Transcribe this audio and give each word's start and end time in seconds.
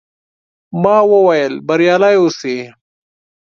ما 0.81 0.97
وویل، 1.11 1.53
بریالي 1.67 2.13
اوسئ. 2.19 2.57